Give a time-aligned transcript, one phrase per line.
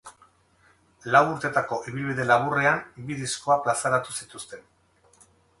[1.15, 4.69] Lau urtetako ibilbide laburrean bi diskoa plazaratu zituzten.